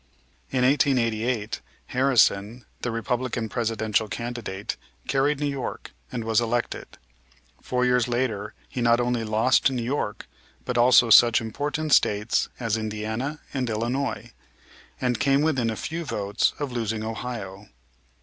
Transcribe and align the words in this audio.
In 0.49 0.63
1888 0.63 1.61
Harrison, 1.89 2.65
the 2.81 2.89
Republican 2.89 3.47
Presidential 3.49 4.07
candidate, 4.07 4.75
carried 5.07 5.39
New 5.39 5.45
York, 5.45 5.91
and 6.11 6.23
was 6.23 6.41
elected; 6.41 6.97
four 7.61 7.85
years 7.85 8.07
later 8.07 8.55
he 8.67 8.81
not 8.81 8.99
only 8.99 9.23
lost 9.23 9.69
New 9.69 9.83
York, 9.83 10.27
but 10.65 10.75
also 10.75 11.11
such 11.11 11.39
important 11.39 11.93
States 11.93 12.49
as 12.59 12.77
Indiana 12.77 13.41
and 13.53 13.69
Illinois, 13.69 14.31
and 14.99 15.19
came 15.19 15.43
within 15.43 15.69
a 15.69 15.75
few 15.75 16.03
votes 16.03 16.53
of 16.57 16.71
losing 16.71 17.03
Ohio. 17.03 17.69